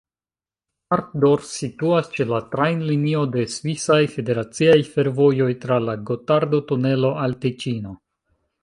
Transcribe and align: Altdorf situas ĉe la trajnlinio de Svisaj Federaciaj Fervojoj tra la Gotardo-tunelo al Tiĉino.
Altdorf 0.95 1.43
situas 1.57 2.09
ĉe 2.15 2.27
la 2.31 2.39
trajnlinio 2.55 3.21
de 3.37 3.45
Svisaj 3.57 4.01
Federaciaj 4.17 4.79
Fervojoj 4.97 5.53
tra 5.67 5.79
la 5.87 5.97
Gotardo-tunelo 6.11 7.17
al 7.29 7.43
Tiĉino. 7.47 7.97